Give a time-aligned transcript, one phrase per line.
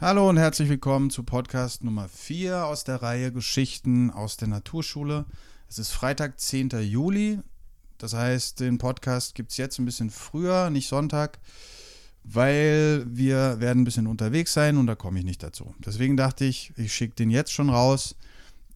[0.00, 5.24] Hallo und herzlich willkommen zu Podcast Nummer 4 aus der Reihe Geschichten aus der Naturschule.
[5.68, 6.70] Es ist Freitag, 10.
[6.82, 7.40] Juli.
[7.98, 11.40] Das heißt, den Podcast gibt es jetzt ein bisschen früher, nicht Sonntag,
[12.22, 15.74] weil wir werden ein bisschen unterwegs sein und da komme ich nicht dazu.
[15.80, 18.14] Deswegen dachte ich, ich schicke den jetzt schon raus,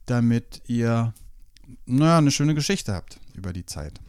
[0.07, 1.15] damit ihr
[1.87, 4.01] naja, eine schöne Geschichte habt über die Zeit.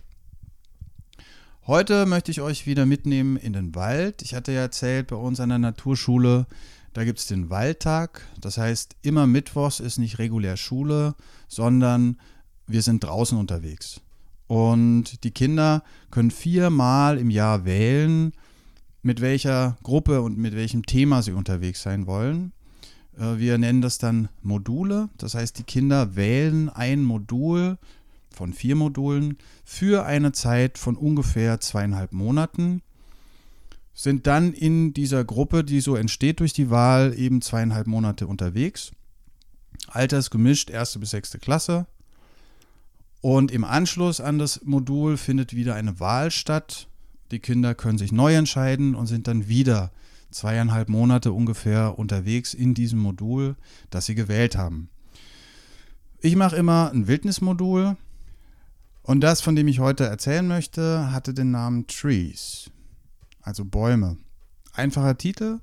[1.68, 4.23] Heute möchte ich euch wieder mitnehmen in den Wald.
[4.23, 6.48] Ich hatte ja erzählt, bei uns an der Naturschule,
[6.94, 8.21] da gibt es den Waldtag.
[8.39, 11.16] Das heißt, immer Mittwochs ist nicht regulär Schule,
[11.48, 12.18] sondern
[12.68, 14.02] wir sind draußen unterwegs.
[14.48, 18.34] Und die Kinder können viermal im Jahr wählen,
[19.02, 22.54] mit welcher Gruppe und mit welchem Thema sie unterwegs sein wollen.
[23.18, 25.10] Äh, wir nennen das dann Module.
[25.18, 27.77] Das heißt, die Kinder wählen ein Modul
[28.30, 32.82] von vier Modulen für eine Zeit von ungefähr zweieinhalb Monaten,
[33.94, 38.92] sind dann in dieser Gruppe, die so entsteht durch die Wahl, eben zweieinhalb Monate unterwegs.
[39.88, 41.85] Altersgemischt, erste bis sechste Klasse.
[43.22, 46.88] Und im Anschluss an das Modul findet wieder eine Wahl statt.
[47.32, 49.91] Die Kinder können sich neu entscheiden und sind dann wieder
[50.34, 53.55] zweieinhalb Monate ungefähr unterwegs in diesem Modul,
[53.90, 54.90] das sie gewählt haben.
[56.20, 57.98] Ich mache immer ein Wildnismodul
[59.04, 62.72] und das, von dem ich heute erzählen möchte, hatte den Namen Trees,
[63.44, 64.18] also Bäume.
[64.74, 65.59] Einfacher Titel,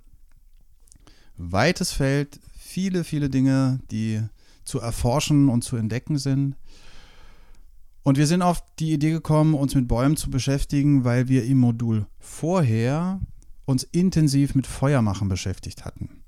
[1.36, 4.22] weites Feld, viele, viele Dinge, die
[4.64, 6.54] zu erforschen und zu entdecken sind.
[8.02, 11.58] Und wir sind auf die Idee gekommen, uns mit Bäumen zu beschäftigen, weil wir im
[11.58, 13.20] Modul vorher
[13.64, 16.20] uns intensiv mit Feuermachen beschäftigt hatten.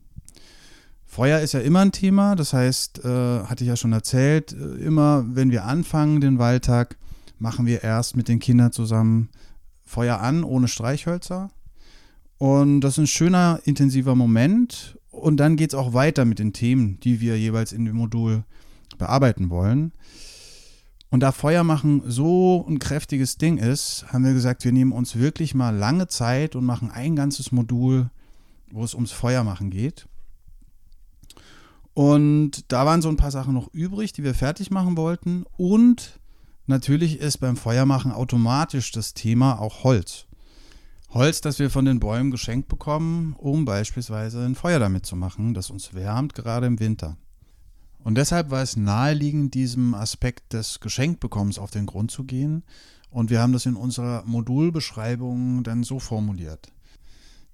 [1.05, 4.77] Feuer ist ja immer ein Thema, das heißt, äh, hatte ich ja schon erzählt, äh,
[4.83, 6.97] immer wenn wir anfangen den Waldtag,
[7.39, 9.28] machen wir erst mit den Kindern zusammen
[9.84, 11.50] Feuer an, ohne Streichhölzer.
[12.38, 14.98] Und das ist ein schöner, intensiver Moment.
[15.11, 18.44] Und dann geht es auch weiter mit den Themen, die wir jeweils in dem Modul
[18.98, 19.92] bearbeiten wollen.
[21.10, 25.16] Und da Feuer machen so ein kräftiges Ding ist, haben wir gesagt, wir nehmen uns
[25.16, 28.10] wirklich mal lange Zeit und machen ein ganzes Modul,
[28.70, 30.09] wo es ums Feuermachen geht.
[31.94, 35.44] Und da waren so ein paar Sachen noch übrig, die wir fertig machen wollten.
[35.59, 36.19] Und
[36.72, 40.27] natürlich ist beim Feuermachen automatisch das Thema auch Holz.
[41.10, 45.55] Holz, das wir von den Bäumen geschenkt bekommen, um beispielsweise ein Feuer damit zu machen,
[45.55, 47.16] das uns wärmt, gerade im Winter.
[48.03, 52.65] Und deshalb war es naheliegend, diesem Aspekt des Geschenkbekommens auf den Grund zu gehen.
[53.11, 56.72] Und wir haben das in unserer Modulbeschreibung dann so formuliert.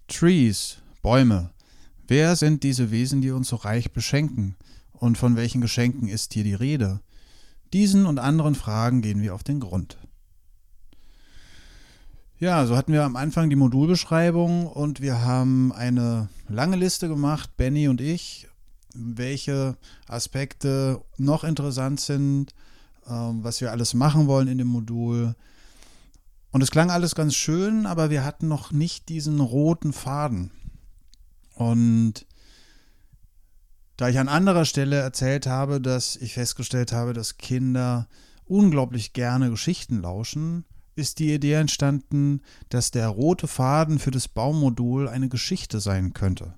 [0.06, 1.50] Trees, Bäume,
[2.10, 4.56] Wer sind diese Wesen, die uns so reich beschenken?
[4.92, 7.00] Und von welchen Geschenken ist hier die Rede?
[7.72, 9.98] Diesen und anderen Fragen gehen wir auf den Grund.
[12.40, 17.56] Ja, so hatten wir am Anfang die Modulbeschreibung und wir haben eine lange Liste gemacht,
[17.56, 18.46] Benny und ich,
[18.94, 19.76] welche
[20.06, 22.54] Aspekte noch interessant sind,
[23.08, 25.34] ähm, was wir alles machen wollen in dem Modul.
[26.52, 30.52] Und es klang alles ganz schön, aber wir hatten noch nicht diesen roten Faden.
[31.54, 32.24] Und
[33.98, 38.08] da ich an anderer Stelle erzählt habe, dass ich festgestellt habe, dass Kinder
[38.46, 40.64] unglaublich gerne Geschichten lauschen,
[40.94, 46.54] ist die Idee entstanden, dass der rote Faden für das Baummodul eine Geschichte sein könnte.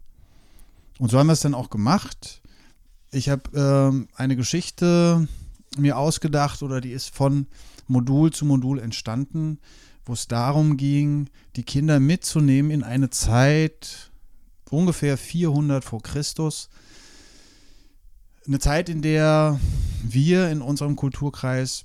[0.98, 2.42] Und so haben wir es dann auch gemacht.
[3.10, 5.26] Ich habe äh, eine Geschichte
[5.78, 7.46] mir ausgedacht oder die ist von
[7.86, 9.60] Modul zu Modul entstanden,
[10.04, 14.10] wo es darum ging, die Kinder mitzunehmen in eine Zeit,
[14.68, 16.68] ungefähr 400 vor Christus.
[18.46, 19.60] Eine Zeit, in der
[20.02, 21.84] wir in unserem Kulturkreis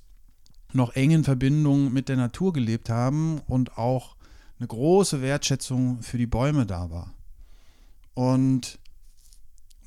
[0.71, 4.15] noch eng in Verbindung mit der Natur gelebt haben und auch
[4.59, 7.13] eine große Wertschätzung für die Bäume da war.
[8.13, 8.79] Und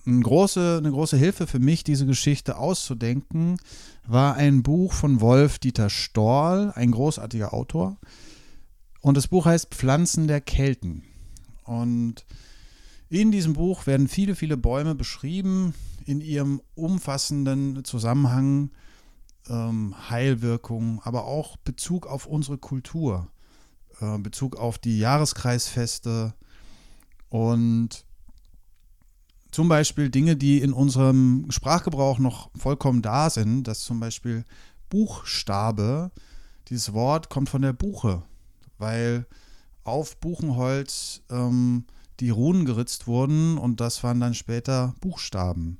[0.06, 3.58] eine große, eine große Hilfe für mich, diese Geschichte auszudenken,
[4.06, 7.96] war ein Buch von Wolf Dieter Storl, ein großartiger Autor.
[9.00, 11.02] Und das Buch heißt Pflanzen der Kelten.
[11.64, 12.26] Und
[13.08, 15.74] in diesem Buch werden viele, viele Bäume beschrieben
[16.08, 18.70] in ihrem umfassenden Zusammenhang,
[19.48, 23.30] ähm, Heilwirkung, aber auch Bezug auf unsere Kultur,
[24.00, 26.32] äh, Bezug auf die Jahreskreisfeste
[27.28, 28.06] und
[29.50, 34.44] zum Beispiel Dinge, die in unserem Sprachgebrauch noch vollkommen da sind, dass zum Beispiel
[34.88, 36.10] Buchstabe,
[36.68, 38.22] dieses Wort kommt von der Buche,
[38.78, 39.26] weil
[39.84, 41.84] auf Buchenholz ähm,
[42.20, 45.78] die Runen geritzt wurden und das waren dann später Buchstaben.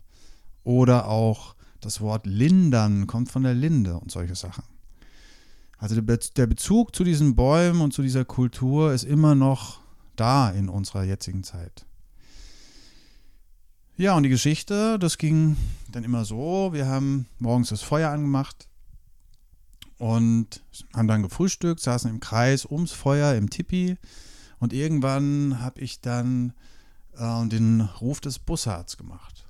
[0.69, 4.65] Oder auch das Wort lindern kommt von der Linde und solche Sachen.
[5.79, 9.81] Also der Bezug zu diesen Bäumen und zu dieser Kultur ist immer noch
[10.15, 11.87] da in unserer jetzigen Zeit.
[13.97, 15.57] Ja, und die Geschichte, das ging
[15.91, 16.75] dann immer so.
[16.75, 18.69] Wir haben morgens das Feuer angemacht
[19.97, 20.63] und
[20.95, 23.97] haben dann gefrühstückt, saßen im Kreis ums Feuer im Tipi.
[24.59, 26.53] Und irgendwann habe ich dann
[27.17, 29.48] äh, den Ruf des Bussards gemacht.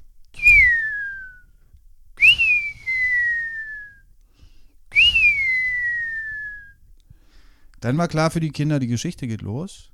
[7.80, 9.90] Dann war klar für die Kinder, die Geschichte geht los.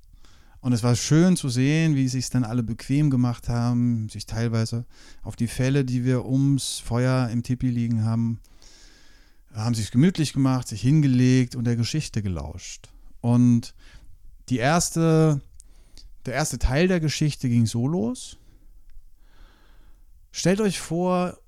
[0.61, 4.87] Und es war schön zu sehen, wie sich dann alle bequem gemacht haben, sich teilweise
[5.23, 8.41] auf die Fälle, die wir ums Feuer im Tipi liegen haben,
[9.53, 12.89] haben sich gemütlich gemacht, sich hingelegt und der Geschichte gelauscht.
[13.21, 13.75] Und
[14.49, 15.43] die erste,
[16.25, 18.39] der erste Teil der Geschichte ging so los.
[20.33, 21.39] Stellt euch vor,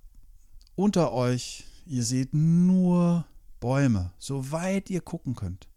[0.74, 3.24] unter euch, ihr seht nur
[3.60, 5.68] Bäume, soweit ihr gucken könnt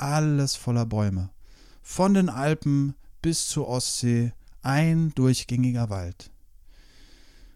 [0.00, 1.30] alles voller Bäume.
[1.82, 4.32] Von den Alpen bis zur Ostsee
[4.62, 6.30] ein durchgängiger Wald.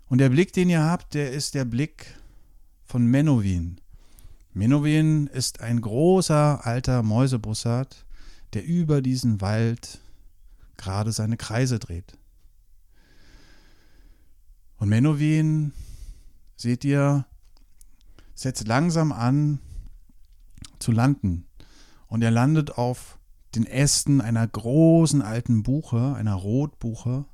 [0.06, 2.18] Und der Blick, den ihr habt, der ist der Blick
[2.84, 3.80] von Menowin.
[4.52, 8.04] Menowin ist ein großer alter Mäusebussard,
[8.52, 10.00] der über diesen Wald
[10.76, 12.16] gerade seine Kreise dreht.
[14.76, 15.72] Und Menowin,
[16.56, 17.26] seht ihr,
[18.34, 19.58] setzt langsam an
[20.78, 21.46] zu landen.
[22.08, 23.18] Und er landet auf
[23.54, 27.24] den Ästen einer großen alten Buche, einer Rotbuche,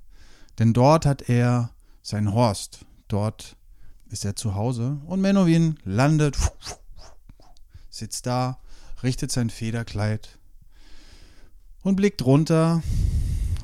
[0.58, 1.70] denn dort hat er
[2.02, 3.56] sein Horst, dort
[4.10, 6.36] ist er zu Hause und Menowin landet,
[7.88, 8.58] sitzt da,
[9.02, 10.38] richtet sein Federkleid
[11.82, 12.82] und blickt runter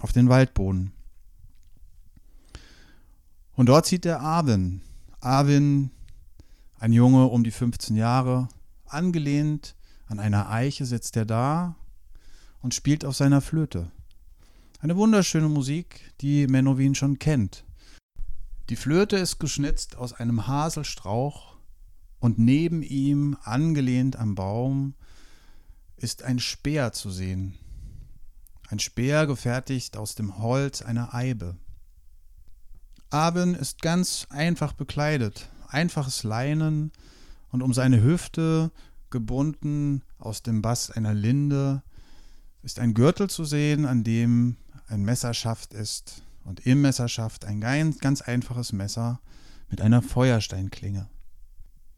[0.01, 0.93] auf den Waldboden.
[3.55, 4.83] Und dort sieht er Arvin.
[5.21, 5.91] Arvin,
[6.79, 8.49] ein Junge um die 15 Jahre,
[8.87, 9.75] angelehnt
[10.07, 11.77] an einer Eiche sitzt er da
[12.61, 13.91] und spielt auf seiner Flöte.
[14.81, 17.65] Eine wunderschöne Musik, die Menowin schon kennt.
[18.69, 21.57] Die Flöte ist geschnitzt aus einem Haselstrauch
[22.19, 24.95] und neben ihm, angelehnt am Baum,
[25.97, 27.55] ist ein Speer zu sehen.
[28.69, 31.57] Ein Speer gefertigt aus dem Holz einer Eibe.
[33.11, 36.91] Aben ist ganz einfach bekleidet, einfaches Leinen
[37.51, 38.73] und um seine Hüfte
[39.11, 41.83] gebunden aus dem Bass einer Linde,
[42.63, 44.57] ist ein Gürtel zu sehen, an dem
[44.89, 49.21] ein Messerschaft ist und im Messerschaft ein ganz einfaches Messer
[49.69, 51.09] mit einer Feuersteinklinge.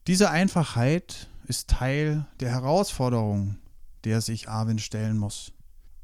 [0.07, 3.57] Diese Einfachheit ist Teil der Herausforderung,
[4.05, 5.53] der sich Arvin stellen muss.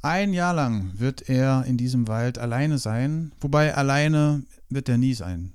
[0.02, 5.14] Ein Jahr lang wird er in diesem Wald alleine sein, wobei alleine wird er nie
[5.14, 5.54] sein.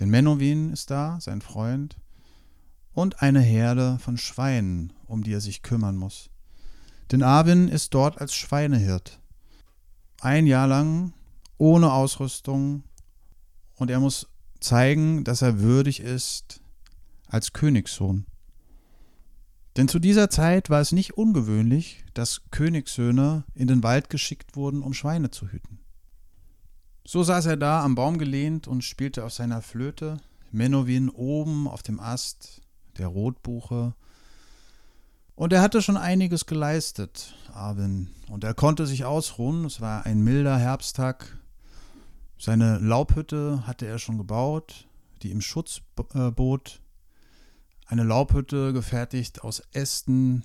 [0.00, 1.96] Denn Menowin ist da, sein Freund,
[2.94, 6.30] und eine Herde von Schweinen, um die er sich kümmern muss.
[7.12, 9.20] Denn Arvin ist dort als Schweinehirt.
[10.20, 11.12] Ein Jahr lang,
[11.58, 12.84] ohne Ausrüstung,
[13.76, 14.28] und er muss
[14.60, 16.62] zeigen, dass er würdig ist
[17.26, 18.26] als Königssohn.
[19.76, 24.82] Denn zu dieser Zeit war es nicht ungewöhnlich, dass Königssöhne in den Wald geschickt wurden,
[24.82, 25.80] um Schweine zu hüten.
[27.04, 30.18] So saß er da am Baum gelehnt und spielte auf seiner Flöte,
[30.52, 32.62] Menowin oben auf dem Ast,
[32.98, 33.94] der Rotbuche.
[35.36, 38.10] Und er hatte schon einiges geleistet, Arvin.
[38.28, 39.64] Und er konnte sich ausruhen.
[39.64, 41.38] Es war ein milder Herbsttag.
[42.38, 44.86] Seine Laubhütte hatte er schon gebaut,
[45.22, 45.80] die ihm Schutz
[46.14, 46.80] äh, bot.
[47.86, 50.44] Eine Laubhütte gefertigt aus Ästen,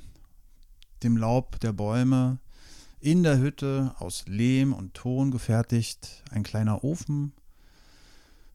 [1.03, 2.39] dem Laub der Bäume.
[2.99, 7.31] In der Hütte aus Lehm und Ton gefertigt ein kleiner Ofen,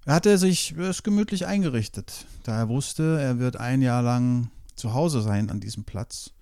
[0.04, 4.92] er hatte sich es gemütlich eingerichtet, da er wusste, er wird ein Jahr lang zu
[4.92, 6.32] Hause sein an diesem Platz.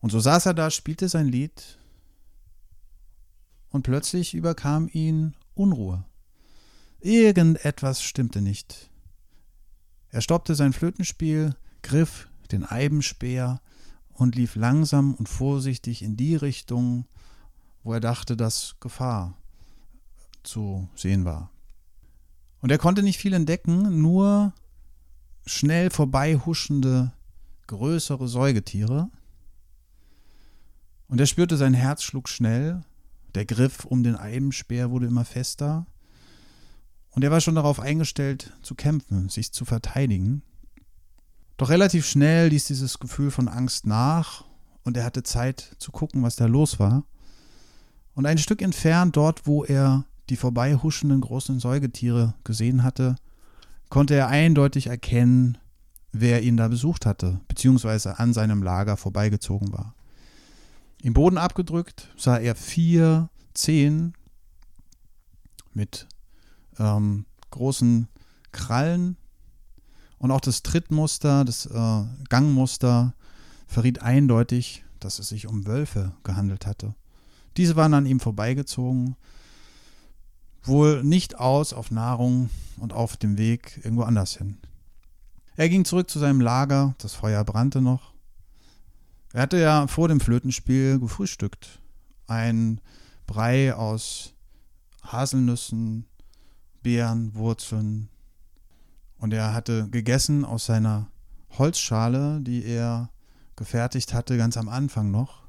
[0.00, 1.78] Und so saß er da, spielte sein Lied,
[3.70, 6.04] und plötzlich überkam ihn Unruhe.
[7.00, 8.90] Irgendetwas stimmte nicht.
[10.10, 13.60] Er stoppte sein Flötenspiel, griff den Eibenspeer
[14.14, 17.06] und lief langsam und vorsichtig in die Richtung,
[17.82, 19.36] wo er dachte, dass Gefahr
[20.42, 21.50] zu sehen war.
[22.60, 24.52] Und er konnte nicht viel entdecken, nur
[25.46, 27.12] schnell vorbeihuschende,
[27.66, 29.10] größere Säugetiere.
[31.08, 32.82] Und er spürte, sein Herz schlug schnell,
[33.34, 35.86] der Griff um den Eibenspeer wurde immer fester.
[37.10, 40.42] Und er war schon darauf eingestellt, zu kämpfen, sich zu verteidigen.
[41.56, 44.44] Doch relativ schnell ließ dieses Gefühl von Angst nach
[44.84, 47.04] und er hatte Zeit zu gucken, was da los war.
[48.14, 53.16] Und ein Stück entfernt, dort, wo er die vorbeihuschenden großen Säugetiere gesehen hatte,
[53.88, 55.58] konnte er eindeutig erkennen,
[56.12, 59.94] wer ihn da besucht hatte, beziehungsweise an seinem Lager vorbeigezogen war.
[61.02, 64.14] Im Boden abgedrückt sah er vier Zehen
[65.72, 66.06] mit
[66.78, 68.08] ähm, großen
[68.52, 69.16] Krallen.
[70.18, 73.14] Und auch das Trittmuster, das äh, Gangmuster
[73.66, 76.94] verriet eindeutig, dass es sich um Wölfe gehandelt hatte.
[77.56, 79.16] Diese waren an ihm vorbeigezogen,
[80.68, 84.58] wohl nicht aus auf Nahrung und auf dem Weg irgendwo anders hin.
[85.56, 88.12] Er ging zurück zu seinem Lager, das Feuer brannte noch.
[89.32, 91.80] Er hatte ja vor dem Flötenspiel gefrühstückt.
[92.26, 92.80] Ein
[93.26, 94.34] Brei aus
[95.02, 96.06] Haselnüssen,
[96.82, 98.08] Beeren, Wurzeln.
[99.18, 101.10] Und er hatte gegessen aus seiner
[101.58, 103.10] Holzschale, die er
[103.56, 105.42] gefertigt hatte, ganz am Anfang noch.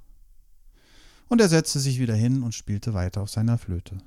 [1.27, 3.99] Und er setzte sich wieder hin und spielte weiter auf seiner Flöte.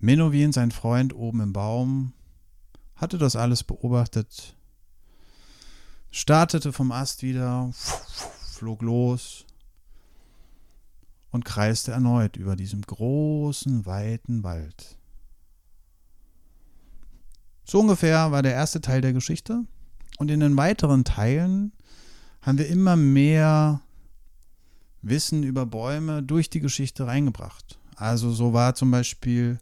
[0.00, 2.12] Menowin, sein Freund oben im Baum,
[2.94, 4.56] hatte das alles beobachtet,
[6.10, 9.44] startete vom Ast wieder, flog los
[11.30, 14.96] und kreiste erneut über diesem großen, weiten Wald.
[17.64, 19.64] So ungefähr war der erste Teil der Geschichte.
[20.16, 21.72] Und in den weiteren Teilen
[22.40, 23.82] haben wir immer mehr
[25.02, 27.78] Wissen über Bäume durch die Geschichte reingebracht.
[27.98, 29.58] Also so war zum Beispiel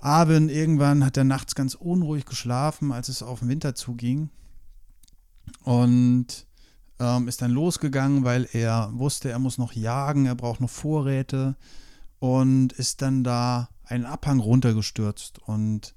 [0.00, 4.30] Abend, irgendwann hat er nachts ganz unruhig geschlafen, als es auf den Winter zuging.
[5.62, 6.46] Und
[6.98, 11.56] ähm, ist dann losgegangen, weil er wusste, er muss noch jagen, er braucht noch Vorräte
[12.18, 15.94] und ist dann da einen Abhang runtergestürzt und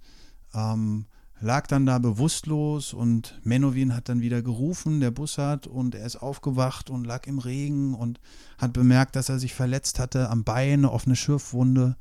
[0.54, 1.06] ähm,
[1.42, 6.18] lag dann da bewusstlos und Menowin hat dann wieder gerufen, der Bussard, und er ist
[6.18, 8.20] aufgewacht und lag im Regen und
[8.58, 11.96] hat bemerkt, dass er sich verletzt hatte am Bein, eine offene Schürfwunde.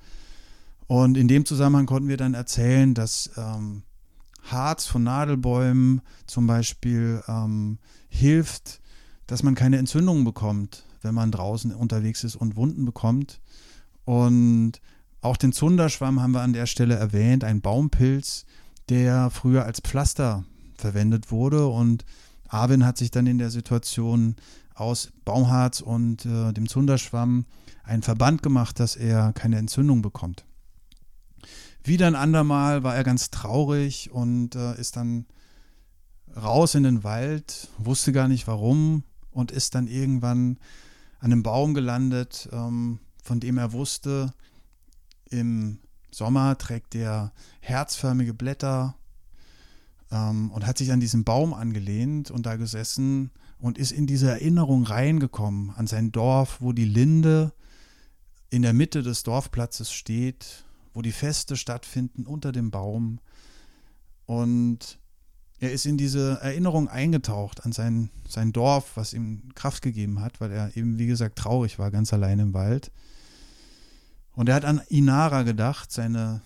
[0.87, 3.83] Und in dem Zusammenhang konnten wir dann erzählen, dass ähm,
[4.43, 7.79] Harz von Nadelbäumen zum Beispiel ähm,
[8.09, 8.81] hilft,
[9.27, 13.41] dass man keine Entzündungen bekommt, wenn man draußen unterwegs ist und Wunden bekommt.
[14.05, 14.81] Und
[15.21, 18.47] auch den Zunderschwamm haben wir an der Stelle erwähnt, ein Baumpilz,
[18.89, 20.45] der früher als Pflaster
[20.77, 21.67] verwendet wurde.
[21.69, 22.05] Und
[22.49, 24.37] Arvin hat sich dann in der Situation
[24.75, 27.45] aus Baumharz und äh, dem Zunderschwamm
[27.83, 30.45] einen Verband gemacht, dass er keine Entzündung bekommt.
[31.85, 35.27] Wieder ein andermal war er ganz traurig und äh, ist dann
[36.37, 40.59] raus in den Wald, wusste gar nicht warum und ist dann irgendwann
[41.19, 44.33] an einem Baum gelandet, ähm, von dem er wusste,
[45.31, 45.79] im
[46.11, 48.97] Sommer trägt er herzförmige Blätter
[50.11, 54.31] ähm, und hat sich an diesen Baum angelehnt und da gesessen und ist in diese
[54.31, 57.53] Erinnerung reingekommen an sein Dorf, wo die Linde
[58.51, 63.21] in der Mitte des Dorfplatzes steht, wo die Feste stattfinden unter dem Baum.
[64.27, 64.99] Und
[65.61, 70.41] er ist in diese Erinnerung eingetaucht an sein, sein Dorf, was ihm Kraft gegeben hat,
[70.41, 72.93] weil er eben, wie gesagt, traurig war, ganz allein im Wald.
[74.39, 76.43] Und er hat an Inara gedacht, seine,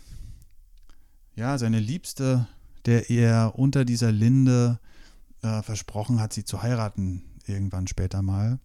[1.34, 2.48] ja, seine Liebste,
[2.86, 4.80] der er unter dieser Linde
[5.42, 8.58] äh, versprochen hat, sie zu heiraten, irgendwann später mal.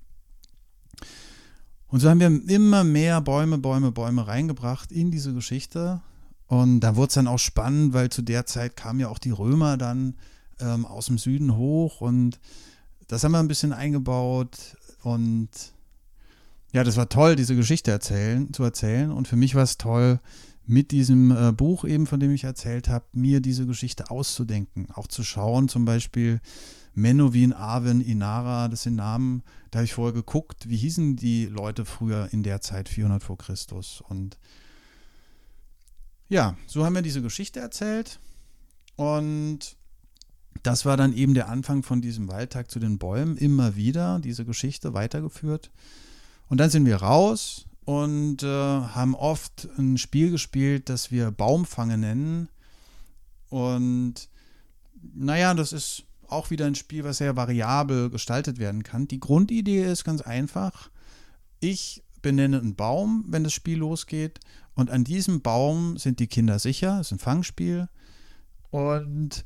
[1.89, 6.01] Und so haben wir immer mehr Bäume, Bäume, Bäume reingebracht in diese Geschichte.
[6.45, 9.31] Und da wurde es dann auch spannend, weil zu der Zeit kamen ja auch die
[9.31, 10.15] Römer dann
[10.61, 12.39] ähm, aus dem Süden hoch und
[13.09, 15.49] das haben wir ein bisschen eingebaut und
[16.77, 19.09] ja, das war toll, diese Geschichte erzählen, zu erzählen.
[19.09, 20.19] Und für mich war es toll,
[20.67, 24.87] mit diesem äh, Buch eben, von dem ich erzählt habe, mir diese Geschichte auszudenken.
[24.93, 26.39] Auch zu schauen, zum Beispiel
[26.93, 29.41] Menowin, Arwen, Inara, das sind Namen,
[29.71, 33.39] da habe ich vorher geguckt, wie hießen die Leute früher in der Zeit, 400 vor
[33.39, 34.03] Christus.
[34.07, 34.37] Und
[36.29, 38.19] ja, so haben wir diese Geschichte erzählt.
[38.97, 39.77] Und
[40.61, 44.45] das war dann eben der Anfang von diesem Waldtag zu den Bäumen, immer wieder diese
[44.45, 45.71] Geschichte weitergeführt.
[46.49, 51.97] Und dann sind wir raus und äh, haben oft ein Spiel gespielt, das wir Baumfange
[51.97, 52.49] nennen.
[53.49, 54.29] Und
[55.13, 59.07] naja, das ist auch wieder ein Spiel, was sehr variabel gestaltet werden kann.
[59.07, 60.89] Die Grundidee ist ganz einfach.
[61.59, 64.39] Ich benenne einen Baum, wenn das Spiel losgeht.
[64.75, 66.97] Und an diesem Baum sind die Kinder sicher.
[66.97, 67.87] Das ist ein Fangspiel.
[68.69, 69.45] Und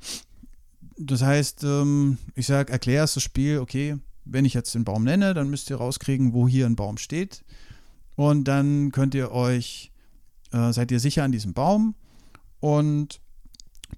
[0.98, 3.98] das heißt, ähm, ich sage, erklär das Spiel, okay,
[4.32, 7.44] wenn ich jetzt den Baum nenne, dann müsst ihr rauskriegen, wo hier ein Baum steht.
[8.16, 9.92] Und dann könnt ihr euch,
[10.52, 11.96] äh, seid ihr sicher an diesem Baum
[12.60, 13.22] und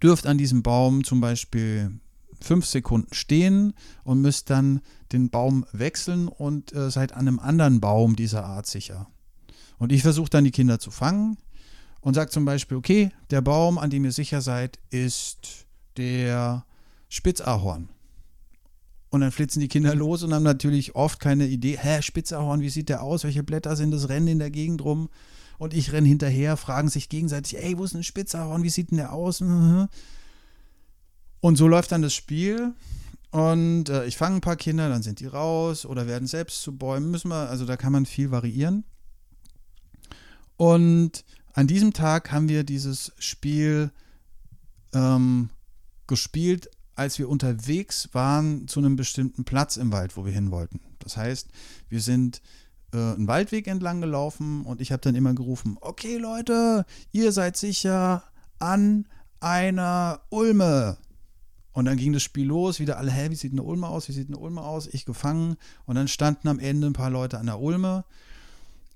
[0.02, 2.00] dürft an diesem Baum zum Beispiel
[2.40, 3.74] fünf Sekunden stehen
[4.04, 8.68] und müsst dann den Baum wechseln und äh, seid an einem anderen Baum dieser Art
[8.68, 9.08] sicher.
[9.78, 11.38] Und ich versuche dann die Kinder zu fangen
[12.02, 16.66] und sage zum Beispiel, okay, der Baum, an dem ihr sicher seid, ist der
[17.10, 17.90] Spitzahorn.
[19.14, 22.70] Und dann flitzen die Kinder los und haben natürlich oft keine Idee, hä, Spitzerhorn, wie
[22.70, 25.08] sieht der aus, welche Blätter sind das, rennen in der Gegend rum.
[25.60, 28.64] Und ich renne hinterher, fragen sich gegenseitig, ey, wo ist ein Spitzahorn?
[28.64, 29.40] Wie sieht denn der aus?
[29.40, 29.88] Und
[31.42, 32.74] so läuft dann das Spiel.
[33.30, 36.76] Und äh, ich fange ein paar Kinder, dann sind die raus oder werden selbst zu
[36.76, 37.12] Bäumen.
[37.12, 38.84] Müssen wir, also da kann man viel variieren.
[40.58, 43.92] Und an diesem Tag haben wir dieses Spiel
[44.92, 45.52] ähm,
[46.08, 50.80] gespielt, als wir unterwegs waren zu einem bestimmten Platz im Wald, wo wir hin wollten.
[51.00, 51.50] Das heißt,
[51.90, 52.42] wir sind
[52.94, 57.58] äh, einen Waldweg entlang gelaufen und ich habe dann immer gerufen, okay Leute, ihr seid
[57.58, 58.24] sicher
[58.60, 59.08] an
[59.40, 60.98] einer Ulme.
[61.74, 64.14] Und dann ging das Spiel los, wieder alle, hä, wie sieht eine Ulme aus, wie
[64.14, 64.86] sieht eine Ulme aus?
[64.86, 68.06] Ich gefangen und dann standen am Ende ein paar Leute an der Ulme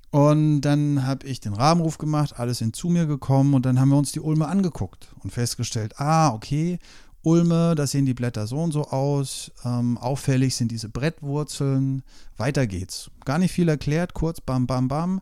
[0.09, 3.89] und dann habe ich den Rahmenruf gemacht, alle sind zu mir gekommen und dann haben
[3.89, 6.79] wir uns die Ulme angeguckt und festgestellt, ah, okay,
[7.23, 9.51] Ulme, da sehen die Blätter so und so aus.
[9.65, 12.03] Ähm, auffällig sind diese Brettwurzeln.
[12.37, 13.11] Weiter geht's.
[13.25, 15.21] Gar nicht viel erklärt, kurz bam, bam, bam.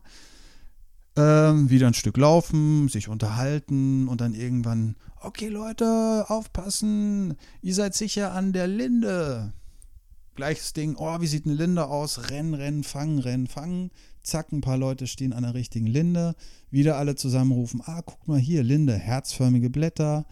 [1.16, 7.94] Ähm, wieder ein Stück laufen, sich unterhalten und dann irgendwann, okay Leute, aufpassen, ihr seid
[7.94, 9.54] sicher an der Linde.
[10.34, 12.30] Gleiches Ding, oh, wie sieht eine Linde aus?
[12.30, 13.90] Rennen, rennen, fangen, rennen, fangen.
[14.22, 16.34] Zack, ein paar Leute stehen an der richtigen Linde.
[16.70, 20.26] Wieder alle zusammenrufen, ah, guck mal hier, Linde, herzförmige Blätter.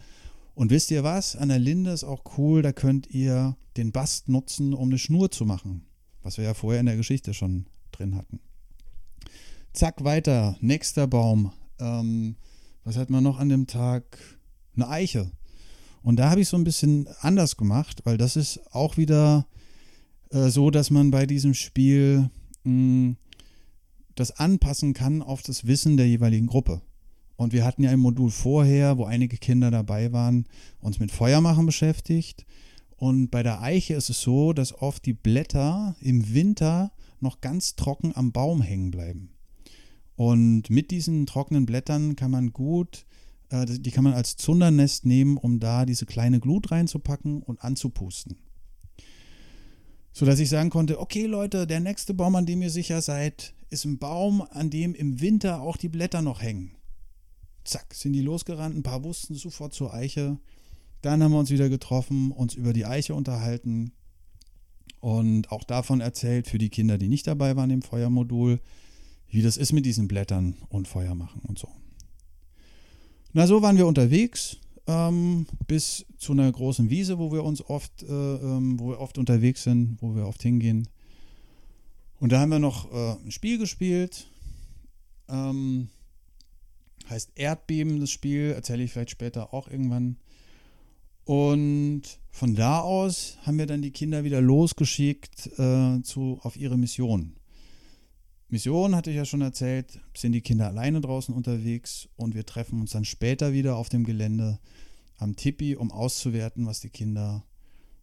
[0.55, 1.35] Und wisst ihr was?
[1.35, 5.29] An der Linde ist auch cool, da könnt ihr den Bast nutzen, um eine Schnur
[5.29, 5.85] zu machen.
[6.23, 8.39] Was wir ja vorher in der Geschichte schon drin hatten.
[9.73, 10.55] Zack, weiter.
[10.61, 11.51] Nächster Baum.
[11.79, 12.37] Ähm,
[12.85, 14.17] was hat man noch an dem Tag?
[14.75, 15.31] Eine Eiche.
[16.01, 19.47] Und da habe ich so ein bisschen anders gemacht, weil das ist auch wieder
[20.29, 22.29] äh, so, dass man bei diesem Spiel
[22.63, 23.17] mh, hm,
[24.15, 26.81] das anpassen kann auf das Wissen der jeweiligen Gruppe.
[27.35, 30.45] Und wir hatten ja im Modul vorher, wo einige Kinder dabei waren,
[30.79, 32.45] uns mit Feuermachen beschäftigt.
[32.97, 37.75] Und bei der Eiche ist es so, dass oft die Blätter im Winter noch ganz
[37.75, 39.31] trocken am Baum hängen bleiben.
[40.15, 43.05] Und mit diesen trockenen Blättern kann man gut,
[43.49, 48.37] äh, die kann man als Zundernest nehmen, um da diese kleine Glut reinzupacken und anzupusten.
[50.13, 53.83] Sodass ich sagen konnte, okay Leute, der nächste Baum, an dem ihr sicher seid, ist
[53.83, 56.71] ein Baum, an dem im Winter auch die Blätter noch hängen.
[57.65, 58.75] Zack, sind die losgerannt.
[58.75, 60.37] Ein paar wussten sofort zur Eiche.
[61.01, 63.91] Dann haben wir uns wieder getroffen, uns über die Eiche unterhalten
[65.01, 68.59] und auch davon erzählt für die Kinder, die nicht dabei waren im Feuermodul,
[69.27, 71.67] wie das ist mit diesen Blättern und Feuer machen und so.
[73.33, 78.03] Na, so waren wir unterwegs ähm, bis zu einer großen Wiese, wo wir uns oft,
[78.03, 80.87] äh, ähm, wo wir oft unterwegs sind, wo wir oft hingehen.
[82.19, 84.27] Und da haben wir noch äh, ein Spiel gespielt.
[85.27, 85.89] Ähm,
[87.09, 90.17] heißt Erdbeben, das Spiel, erzähle ich vielleicht später auch irgendwann.
[91.23, 96.77] Und von da aus haben wir dann die Kinder wieder losgeschickt äh, zu, auf ihre
[96.77, 97.35] Mission.
[98.47, 102.79] Mission, hatte ich ja schon erzählt, sind die Kinder alleine draußen unterwegs und wir treffen
[102.79, 104.59] uns dann später wieder auf dem Gelände
[105.17, 107.43] am Tipi, um auszuwerten, was die Kinder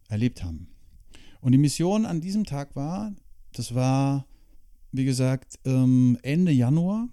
[0.09, 0.67] erlebt haben.
[1.39, 3.13] Und die Mission an diesem Tag war,
[3.53, 4.25] das war,
[4.91, 7.07] wie gesagt, ähm, Ende Januar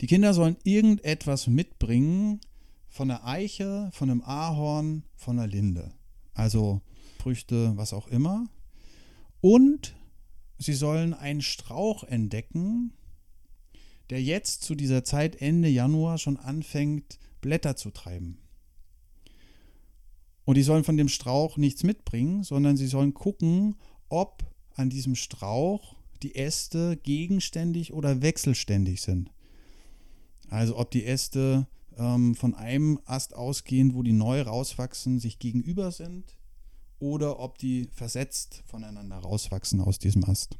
[0.00, 2.40] die Kinder sollen irgendetwas mitbringen
[2.88, 5.92] von der Eiche, von einem Ahorn, von der Linde.
[6.34, 6.80] Also
[7.18, 8.46] Früchte, was auch immer.
[9.40, 9.94] Und
[10.58, 12.92] sie sollen einen Strauch entdecken,
[14.10, 18.38] der jetzt zu dieser Zeit Ende Januar schon anfängt, Blätter zu treiben.
[20.44, 23.76] Und die sollen von dem Strauch nichts mitbringen, sondern sie sollen gucken,
[24.08, 24.44] ob
[24.74, 29.30] an diesem Strauch die Äste gegenständig oder wechselständig sind.
[30.50, 35.90] Also ob die Äste ähm, von einem Ast ausgehend, wo die neu rauswachsen, sich gegenüber
[35.90, 36.36] sind
[36.98, 40.56] oder ob die versetzt voneinander rauswachsen aus diesem Ast.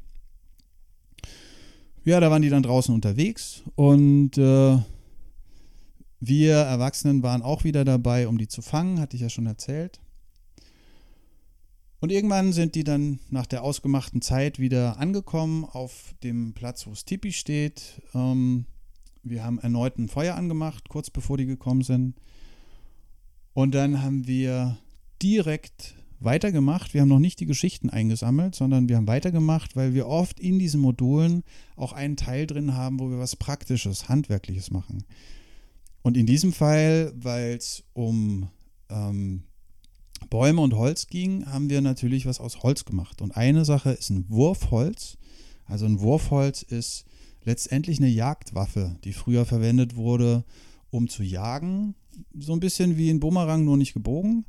[2.05, 4.79] Ja, da waren die dann draußen unterwegs und äh,
[6.21, 10.01] wir Erwachsenen waren auch wieder dabei, um die zu fangen, hatte ich ja schon erzählt.
[12.01, 16.93] Und irgendwann sind die dann nach der ausgemachten Zeit wieder angekommen auf dem Platz, wo
[16.93, 18.01] es Tipi steht.
[18.15, 18.67] Ähm,
[19.23, 22.15] wir haben erneut ein Feuer angemacht, kurz bevor die gekommen sind.
[23.55, 24.79] Und dann haben wir
[25.23, 26.95] direkt weitergemacht.
[26.95, 30.59] Wir haben noch nicht die Geschichten eingesammelt, sondern wir haben weitergemacht, weil wir oft in
[30.59, 31.45] diesen Modulen
[31.77, 35.05] auch einen Teil drin haben, wo wir was Praktisches, Handwerkliches machen.
[36.03, 38.49] Und in diesem Fall, weil es um
[38.89, 39.43] ähm,
[40.31, 43.23] Bäume und Holz ging, haben wir natürlich was aus Holz gemacht.
[43.23, 45.17] Und eine Sache ist ein Wurfholz.
[45.65, 47.05] Also ein Wurfholz ist
[47.49, 50.45] letztendlich eine Jagdwaffe, die früher verwendet wurde,
[50.91, 51.95] um zu jagen.
[52.39, 54.45] So ein bisschen wie ein Bumerang, nur nicht gebogen.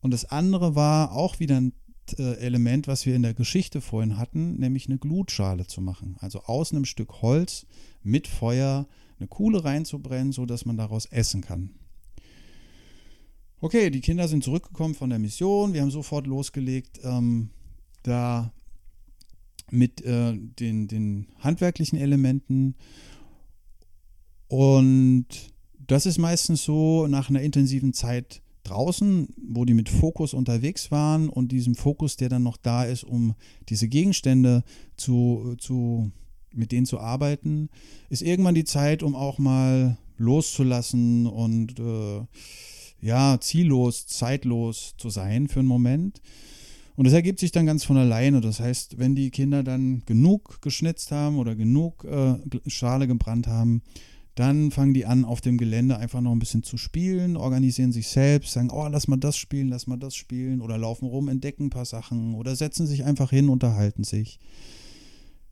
[0.00, 1.72] Und das andere war auch wieder ein
[2.08, 6.16] Hauptelement, was wir in der Geschichte vorhin hatten, nämlich eine Glutschale zu machen.
[6.20, 7.66] Also aus einem Stück Holz
[8.02, 8.86] mit Feuer
[9.18, 11.70] eine Kuhle reinzubrennen, sodass man daraus essen kann.
[13.60, 15.72] Okay, die Kinder sind zurückgekommen von der Mission.
[15.72, 17.50] Wir haben sofort losgelegt, ähm,
[18.02, 18.52] da
[19.70, 22.74] mit äh, den, den handwerklichen Elementen.
[24.48, 25.26] Und
[25.86, 31.28] das ist meistens so nach einer intensiven Zeit draußen, wo die mit Fokus unterwegs waren
[31.28, 33.34] und diesem Fokus, der dann noch da ist, um
[33.68, 34.64] diese Gegenstände
[34.96, 36.10] zu, zu
[36.52, 37.68] mit denen zu arbeiten,
[38.08, 42.24] ist irgendwann die Zeit, um auch mal loszulassen und äh,
[43.00, 46.20] ja, ziellos, zeitlos zu sein für einen Moment.
[46.96, 48.40] Und das ergibt sich dann ganz von alleine.
[48.40, 53.82] Das heißt, wenn die Kinder dann genug geschnitzt haben oder genug äh, Schale gebrannt haben,
[54.34, 58.08] dann fangen die an, auf dem Gelände einfach noch ein bisschen zu spielen, organisieren sich
[58.08, 61.66] selbst, sagen, oh, lass mal das spielen, lass mal das spielen oder laufen rum, entdecken
[61.66, 64.38] ein paar Sachen oder setzen sich einfach hin, unterhalten sich.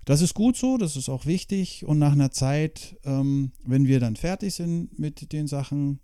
[0.04, 4.00] Das ist gut so, das ist auch wichtig und nach einer Zeit, ähm, wenn wir
[4.00, 5.98] dann fertig sind mit den Sachen,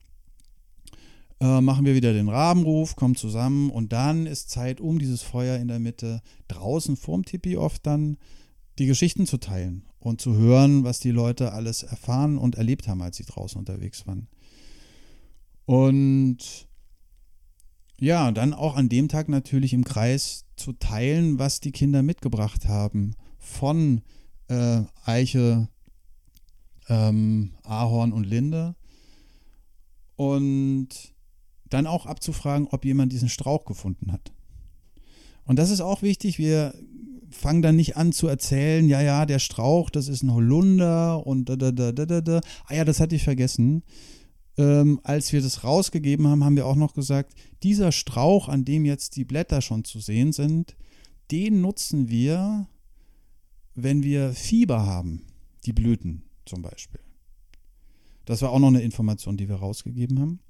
[1.40, 5.57] äh, machen wir wieder den Rabenruf, kommen zusammen und dann ist Zeit, um dieses Feuer
[5.57, 8.18] in der Mitte draußen vorm Tipi oft dann
[8.79, 13.03] die Geschichten zu teilen und zu hören, was die Leute alles erfahren und erlebt haben,
[13.03, 14.29] als sie draußen unterwegs waren.
[15.66, 16.68] Und
[17.98, 22.66] ja, dann auch an dem Tag natürlich im Kreis zu teilen, was die Kinder mitgebracht
[22.66, 24.00] haben von
[24.48, 25.68] äh, Eiche,
[26.88, 28.74] ähm, Ahorn und Linde.
[30.16, 30.88] Und
[31.70, 34.33] dann auch abzufragen, ob jemand diesen Strauch gefunden hat.
[35.44, 36.38] Und das ist auch wichtig.
[36.38, 36.74] Wir
[37.30, 41.48] fangen dann nicht an zu erzählen, ja, ja, der Strauch, das ist ein Holunder und
[41.48, 42.40] da, da, da, da, da.
[42.66, 43.83] Ah ja, das hatte ich vergessen.
[44.59, 48.85] Ähm, als wir das rausgegeben haben, haben wir auch noch gesagt, dieser Strauch, an dem
[48.85, 50.76] jetzt die Blätter schon zu sehen sind,
[51.30, 52.66] den nutzen wir,
[53.74, 55.22] wenn wir Fieber haben,
[55.64, 57.00] die Blüten zum Beispiel.
[58.24, 60.40] Das war auch noch eine Information, die wir rausgegeben haben.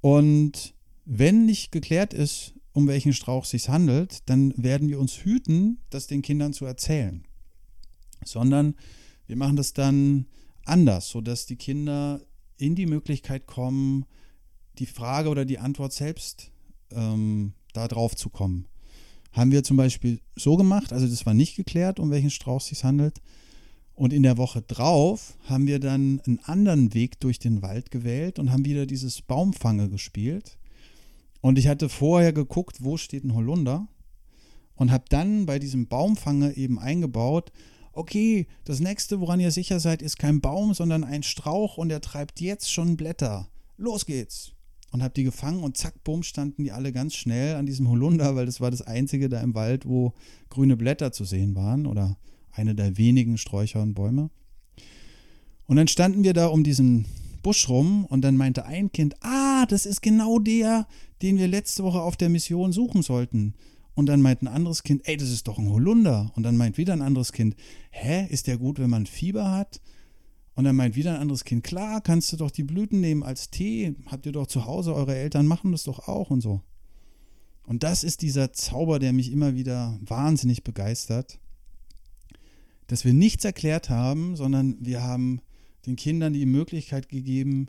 [0.00, 5.24] Und wenn nicht geklärt ist, um welchen Strauch es sich handelt, dann werden wir uns
[5.24, 7.24] hüten, das den Kindern zu erzählen.
[8.24, 8.74] Sondern
[9.26, 10.26] wir machen das dann
[10.64, 12.20] anders, sodass die Kinder
[12.56, 14.04] in die Möglichkeit kommen,
[14.78, 16.52] die Frage oder die Antwort selbst
[16.90, 18.68] ähm, da drauf zu kommen.
[19.32, 22.68] Haben wir zum Beispiel so gemacht, also das war nicht geklärt, um welchen Strauch es
[22.68, 23.20] sich handelt,
[23.98, 28.38] und in der Woche drauf haben wir dann einen anderen Weg durch den Wald gewählt
[28.38, 30.56] und haben wieder dieses Baumfange gespielt.
[31.40, 33.88] Und ich hatte vorher geguckt, wo steht ein Holunder
[34.76, 37.50] und habe dann bei diesem Baumfange eben eingebaut,
[37.92, 42.00] okay, das nächste, woran ihr sicher seid, ist kein Baum, sondern ein Strauch und er
[42.00, 43.48] treibt jetzt schon Blätter.
[43.76, 44.52] Los geht's.
[44.92, 48.36] Und habe die gefangen und zack, bumm, standen die alle ganz schnell an diesem Holunder,
[48.36, 50.14] weil das war das einzige da im Wald, wo
[50.50, 52.16] grüne Blätter zu sehen waren oder
[52.52, 54.30] eine der wenigen Sträucher und Bäume.
[55.66, 57.04] Und dann standen wir da um diesen
[57.42, 60.86] Busch rum und dann meinte ein Kind, ah, das ist genau der,
[61.22, 63.54] den wir letzte Woche auf der Mission suchen sollten.
[63.94, 66.32] Und dann meint ein anderes Kind, ey, das ist doch ein Holunder.
[66.36, 67.56] Und dann meint wieder ein anderes Kind,
[67.90, 69.80] hä, ist der gut, wenn man Fieber hat?
[70.54, 73.50] Und dann meint wieder ein anderes Kind, klar, kannst du doch die Blüten nehmen als
[73.50, 76.62] Tee, habt ihr doch zu Hause, eure Eltern machen das doch auch und so.
[77.64, 81.38] Und das ist dieser Zauber, der mich immer wieder wahnsinnig begeistert
[82.88, 85.40] dass wir nichts erklärt haben, sondern wir haben
[85.86, 87.68] den Kindern die Möglichkeit gegeben,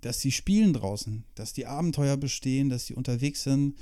[0.00, 3.76] dass sie spielen draußen, dass die Abenteuer bestehen, dass sie unterwegs sind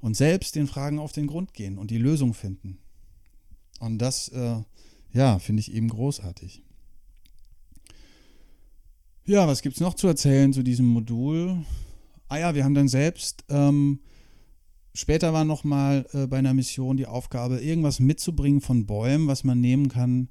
[0.00, 2.78] und selbst den Fragen auf den Grund gehen und die Lösung finden.
[3.80, 4.56] Und das, äh,
[5.12, 6.62] ja, finde ich eben großartig.
[9.24, 11.64] Ja, was gibt es noch zu erzählen zu diesem Modul?
[12.28, 14.00] Ah ja, wir haben dann selbst ähm,
[14.94, 19.60] Später war nochmal äh, bei einer Mission die Aufgabe, irgendwas mitzubringen von Bäumen, was man
[19.60, 20.28] nehmen kann,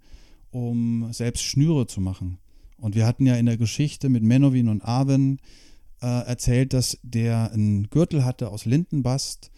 [0.51, 2.37] um selbst Schnüre zu machen.
[2.77, 5.39] Und wir hatten ja in der Geschichte mit Menowin und Arwen
[6.01, 9.51] äh, erzählt, dass der einen Gürtel hatte aus Lindenbast.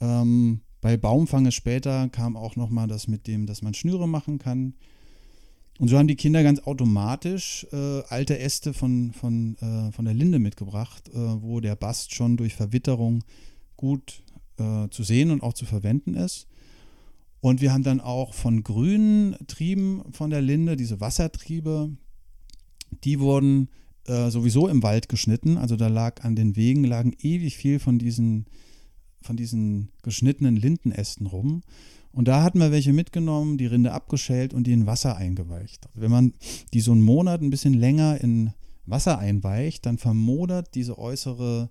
[0.00, 4.74] Ähm, bei Baumfange später kam auch nochmal das mit dem, dass man Schnüre machen kann.
[5.78, 10.14] Und so haben die Kinder ganz automatisch äh, alte Äste von, von, äh, von der
[10.14, 13.24] Linde mitgebracht, äh, wo der Bast schon durch Verwitterung
[13.76, 14.22] gut
[14.60, 16.46] äh, zu sehen und auch zu verwenden ist.
[17.40, 21.90] Und wir haben dann auch von grünen Trieben von der Linde, diese Wassertriebe,
[23.04, 23.68] die wurden
[24.06, 25.56] äh, sowieso im Wald geschnitten.
[25.56, 28.46] Also da lag an den Wegen lagen ewig viel von diesen,
[29.22, 31.62] von diesen geschnittenen Lindenästen rum.
[32.12, 35.86] Und da hatten wir welche mitgenommen, die Rinde abgeschält und die in Wasser eingeweicht.
[35.86, 36.34] Also wenn man
[36.74, 38.52] die so einen Monat ein bisschen länger in
[38.84, 41.70] Wasser einweicht, dann vermodert diese äußere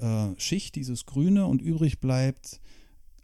[0.00, 2.60] äh, Schicht, dieses Grüne, und übrig bleibt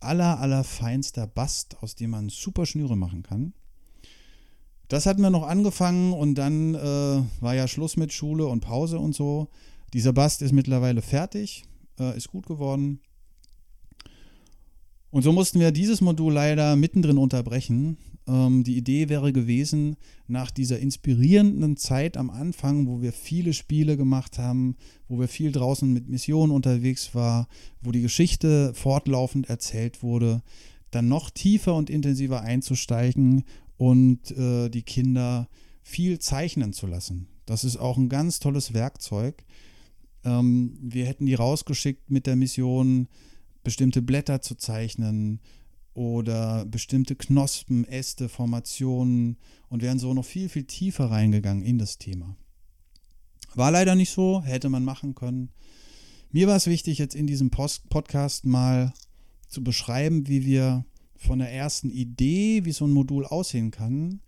[0.01, 3.53] aller, aller feinster Bast, aus dem man super Schnüre machen kann.
[4.89, 8.99] Das hatten wir noch angefangen und dann äh, war ja Schluss mit Schule und Pause
[8.99, 9.49] und so.
[9.93, 11.65] Dieser Bast ist mittlerweile fertig,
[11.99, 13.01] äh, ist gut geworden.
[15.11, 17.97] Und so mussten wir dieses Modul leider mittendrin unterbrechen.
[18.27, 23.97] Ähm, die Idee wäre gewesen, nach dieser inspirierenden Zeit am Anfang, wo wir viele Spiele
[23.97, 24.77] gemacht haben,
[25.09, 27.47] wo wir viel draußen mit Missionen unterwegs waren,
[27.81, 30.43] wo die Geschichte fortlaufend erzählt wurde,
[30.91, 33.45] dann noch tiefer und intensiver einzusteigen
[33.77, 35.49] und äh, die Kinder
[35.83, 37.29] viel zeichnen zu lassen.
[37.45, 39.45] Das ist auch ein ganz tolles Werkzeug.
[40.25, 43.09] Ähm, wir hätten die rausgeschickt mit der Mission,
[43.63, 45.41] bestimmte Blätter zu zeichnen
[45.97, 49.39] oder bestimmte Knospen, Äste, Formationen
[49.71, 52.37] und wären so noch viel, viel tiefer reingegangen in das Thema.
[53.55, 55.49] War leider nicht so, hätte man machen können.
[56.31, 58.93] Mir war es wichtig, jetzt in diesem Post Podcast mal
[59.49, 60.85] zu beschreiben, wie wir
[61.17, 64.21] von der ersten Idee, wie so ein Modul aussehen kann,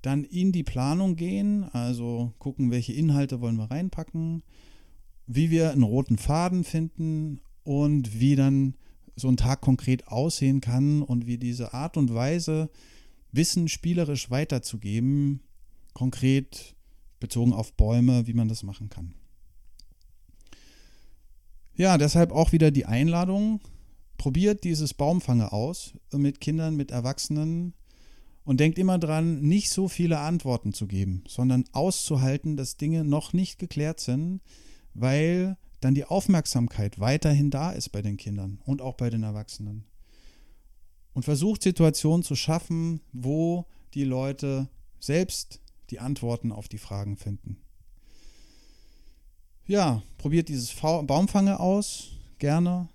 [0.00, 4.42] dann in die Planung gehen, also gucken, welche Inhalte wollen wir reinpacken,
[5.26, 8.74] wie wir einen roten Faden finden und wie dann
[9.16, 12.70] so ein Tag konkret aussehen kann und wie diese Art und Weise,
[13.32, 15.40] Wissen spielerisch weiterzugeben,
[15.94, 16.74] konkret
[17.20, 19.14] bezogen auf Bäume, wie man das machen kann.
[21.74, 23.60] Ja, deshalb auch wieder die Einladung,
[24.18, 27.72] probiert dieses Baumfange aus mit Kindern, mit Erwachsenen
[28.44, 33.32] und denkt immer dran, nicht so viele Antworten zu geben, sondern auszuhalten, dass Dinge noch
[33.32, 34.40] nicht geklärt sind,
[34.92, 39.84] weil dann die Aufmerksamkeit weiterhin da ist bei den Kindern und auch bei den Erwachsenen.
[41.12, 44.68] Und versucht Situationen zu schaffen, wo die Leute
[45.00, 47.56] selbst die Antworten auf die Fragen finden.
[49.66, 52.88] Ja, probiert dieses Baumfange aus, gerne.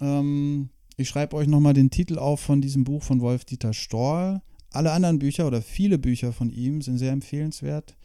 [0.00, 4.42] Ähm, ich schreibe euch nochmal den Titel auf von diesem Buch von Wolf-Dieter Storl.
[4.70, 7.96] Alle anderen Bücher oder viele Bücher von ihm sind sehr empfehlenswert.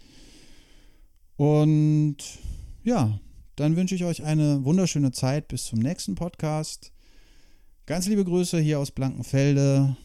[1.37, 2.17] Und
[2.83, 3.19] ja,
[3.59, 6.93] dann wünsche ich euch eine wunderschöne Zeit bis zum nächsten Podcast.
[7.85, 9.97] Ganz liebe Grüße hier aus Blankenfelde.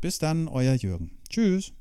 [0.00, 1.10] Bis dann, euer Jürgen.
[1.30, 1.72] Tschüss.